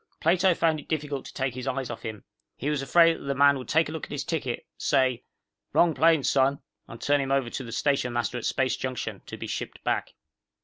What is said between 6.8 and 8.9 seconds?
and turn him over to the stationmaster at Space